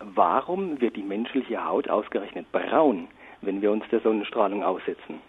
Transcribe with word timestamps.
warum 0.00 0.80
wird 0.80 0.96
die 0.96 1.02
menschliche 1.02 1.64
Haut 1.64 1.88
ausgerechnet 1.88 2.50
braun, 2.52 3.08
wenn 3.42 3.62
wir 3.62 3.70
uns 3.70 3.84
der 3.90 4.00
Sonnenstrahlung 4.00 4.62
aussetzen? 4.62 5.20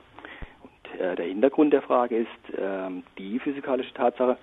Und 0.63 0.99
äh, 0.99 1.15
der 1.15 1.25
Hintergrund 1.25 1.73
der 1.73 1.81
Frage 1.81 2.17
ist 2.17 2.57
äh, 2.57 2.89
die 3.17 3.39
physikalische 3.39 3.93
Tatsache, 3.93 4.37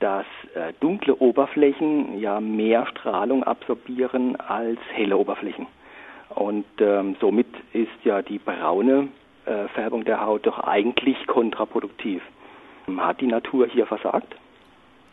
dass 0.00 0.26
äh, 0.54 0.72
dunkle 0.80 1.16
Oberflächen 1.16 2.20
ja 2.20 2.40
mehr 2.40 2.86
Strahlung 2.86 3.42
absorbieren 3.42 4.36
als 4.36 4.78
helle 4.92 5.16
Oberflächen. 5.16 5.66
Und 6.30 6.66
ähm, 6.78 7.16
somit 7.20 7.48
ist 7.72 8.04
ja 8.04 8.22
die 8.22 8.38
braune 8.38 9.08
äh, 9.46 9.66
Färbung 9.68 10.04
der 10.04 10.24
Haut 10.24 10.46
doch 10.46 10.60
eigentlich 10.60 11.26
kontraproduktiv. 11.26 12.22
Hat 12.98 13.20
die 13.20 13.26
Natur 13.26 13.66
hier 13.66 13.86
versagt? 13.86 14.34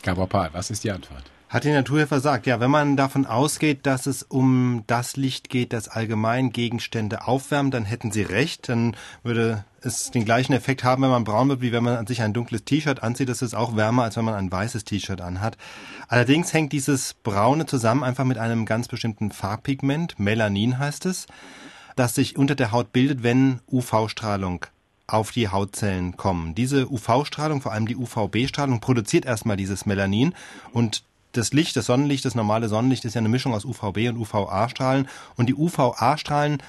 Gabor 0.06 0.30
Pahl, 0.30 0.52
was 0.54 0.70
ist 0.70 0.84
die 0.84 0.92
Antwort? 0.92 1.24
Hat 1.50 1.64
die 1.64 1.72
Natur 1.72 1.98
hier 1.98 2.08
versagt? 2.08 2.46
Ja, 2.46 2.60
wenn 2.60 2.70
man 2.70 2.96
davon 2.96 3.26
ausgeht, 3.26 3.86
dass 3.86 4.06
es 4.06 4.22
um 4.24 4.84
das 4.88 5.16
Licht 5.16 5.50
geht, 5.50 5.74
das 5.74 5.88
allgemein 5.88 6.52
Gegenstände 6.52 7.28
aufwärmt, 7.28 7.74
dann 7.74 7.86
hätten 7.86 8.12
Sie 8.12 8.22
recht. 8.22 8.70
Dann 8.70 8.96
würde 9.24 9.66
es 9.82 10.12
den 10.12 10.24
gleichen 10.26 10.54
Effekt 10.54 10.84
haben, 10.84 11.02
wenn 11.02 11.10
man 11.10 11.24
braun 11.24 11.50
wird, 11.50 11.62
wie 11.62 11.72
wenn 11.72 11.84
man 11.84 12.06
sich 12.06 12.22
ein 12.22 12.34
dunkles 12.34 12.66
T-Shirt 12.66 13.02
anzieht. 13.02 13.30
Das 13.30 13.42
ist 13.42 13.56
auch 13.56 13.76
wärmer, 13.76 14.04
als 14.04 14.16
wenn 14.16 14.26
man 14.26 14.36
ein 14.36 14.52
weißes 14.52 14.84
T-Shirt 14.86 15.22
anhat. 15.22 15.58
Allerdings 16.08 16.54
hängt 16.54 16.72
dieses 16.72 17.16
Braune 17.16 17.66
zusammen 17.66 18.04
einfach 18.04 18.26
mit 18.26 18.38
einem 18.38 18.66
ganz 18.66 18.88
bestimmten 18.88 19.32
Farbpigment. 19.32 20.20
Melanin 20.20 20.78
heißt 20.78 21.06
es, 21.08 21.26
das 21.96 22.14
sich 22.14 22.38
unter 22.38 22.56
der 22.56 22.72
Haut 22.72 22.92
bildet, 22.92 23.24
wenn 23.24 23.62
UV-Strahlung 23.72 24.66
auf 25.08 25.32
die 25.32 25.50
Hautzellen 25.50 26.18
kommen. 26.18 26.56
Diese 26.56 26.92
UV-Strahlung, 26.92 27.62
vor 27.62 27.72
allem 27.72 27.88
die 27.88 27.96
UVB-Strahlung, 27.96 28.80
produziert 28.80 29.26
erstmal 29.26 29.58
dieses 29.58 29.86
Melanin 29.86 30.34
und 30.74 31.04
das 31.32 31.54
Licht, 31.54 31.76
das 31.76 31.86
Sonnenlicht, 31.86 32.26
das 32.26 32.36
normale 32.36 32.70
Sonnenlicht 32.70 33.06
ist 33.06 33.14
ja 33.14 33.20
eine 33.20 33.30
Mischung 33.30 33.54
aus 33.54 33.66
UVB 33.66 34.10
und 34.10 34.18
UVA-Strahlen. 34.18 35.08
Und 35.36 35.48
die 35.48 35.56
UVA-Strahlen, 35.56 36.60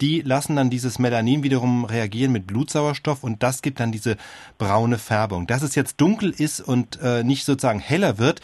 die 0.00 0.22
lassen 0.22 0.56
dann 0.56 0.70
dieses 0.70 0.98
Melanin 0.98 1.42
wiederum 1.42 1.84
reagieren 1.84 2.32
mit 2.32 2.46
Blutsauerstoff 2.46 3.22
und 3.22 3.42
das 3.42 3.62
gibt 3.62 3.80
dann 3.80 3.92
diese 3.92 4.16
braune 4.58 4.98
Färbung. 4.98 5.46
Dass 5.46 5.62
es 5.62 5.74
jetzt 5.74 6.00
dunkel 6.00 6.30
ist 6.30 6.60
und 6.60 6.98
äh, 7.00 7.22
nicht 7.22 7.44
sozusagen 7.44 7.80
heller 7.80 8.18
wird, 8.18 8.40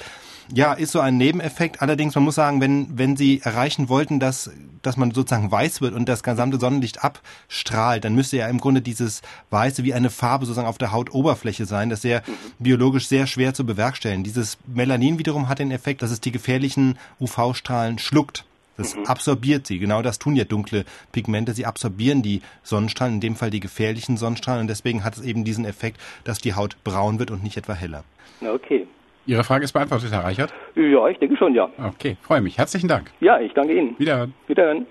ja, 0.53 0.73
ist 0.73 0.93
so 0.93 1.01
ein 1.01 1.17
Nebeneffekt. 1.17 1.81
Allerdings, 1.81 2.15
man 2.15 2.25
muss 2.25 2.35
sagen, 2.35 2.61
wenn, 2.61 2.99
wenn 2.99 3.17
Sie 3.17 3.41
erreichen 3.41 3.89
wollten, 3.89 4.21
dass, 4.21 4.51
dass 4.83 4.97
man 4.97 5.11
sozusagen 5.13 5.51
weiß 5.51 5.81
wird 5.81 5.95
und 5.95 6.09
das 6.09 6.23
gesamte 6.23 6.59
Sonnenlicht 6.59 7.05
abstrahlt, 7.05 8.05
dann 8.05 8.15
müsste 8.15 8.37
ja 8.37 8.49
im 8.49 8.59
Grunde 8.59 8.83
dieses 8.83 9.23
Weiße 9.51 9.85
wie 9.85 9.95
eine 9.95 10.11
Farbe 10.11 10.47
sozusagen 10.47 10.69
auf 10.69 10.79
der 10.79 10.93
Hautoberfläche 10.93 11.67
sein. 11.67 11.91
Das 11.91 11.99
ist 11.99 12.03
sehr 12.03 12.23
biologisch 12.59 13.07
sehr 13.07 13.27
schwer 13.27 13.55
zu 13.55 13.65
bewerkstelligen. 13.65 14.25
Dieses 14.25 14.59
Melanin 14.67 15.19
wiederum 15.19 15.49
hat 15.49 15.59
den 15.59 15.71
Effekt, 15.71 16.03
dass 16.03 16.11
es 16.11 16.21
die 16.21 16.33
gefährlichen 16.33 16.99
UV-Strahlen 17.21 17.99
schluckt. 17.99 18.45
Das 18.77 18.97
mhm. 18.97 19.05
absorbiert 19.05 19.67
sie. 19.67 19.79
Genau 19.79 20.01
das 20.01 20.19
tun 20.19 20.37
ja 20.37 20.45
dunkle 20.45 20.85
Pigmente. 21.13 21.53
Sie 21.53 21.67
absorbieren 21.67 22.23
die 22.23 22.41
Sonnenstrahlen, 22.63 23.17
in 23.17 23.21
dem 23.21 23.37
Fall 23.37 23.51
die 23.51 23.61
gefährlichen 23.61 24.17
Sonnenstrahlen. 24.17 24.63
Und 24.63 24.69
deswegen 24.69 25.05
hat 25.05 25.19
es 25.19 25.23
eben 25.23 25.45
diesen 25.45 25.67
Effekt, 25.67 26.01
dass 26.25 26.39
die 26.39 26.55
Haut 26.55 26.83
braun 26.83 27.19
wird 27.19 27.31
und 27.31 27.43
nicht 27.43 27.59
etwa 27.59 27.75
heller. 27.75 28.05
Okay. 28.41 28.87
Ihre 29.27 29.45
Frage 29.45 29.65
ist 29.65 29.73
beantwortet, 29.73 30.13
Herr 30.13 30.25
Reichert? 30.25 30.53
Ja, 30.75 31.09
ich 31.09 31.19
denke 31.19 31.37
schon, 31.37 31.55
ja. 31.55 31.69
Okay, 31.79 32.17
freue 32.23 32.41
mich. 32.41 32.59
Herzlichen 32.59 32.89
Dank. 32.89 33.11
Ja, 33.21 33.39
ich 33.39 33.53
danke 33.53 33.75
Ihnen. 33.75 33.95
Wiederhören. 33.99 34.35
Wiederhören. 34.47 34.87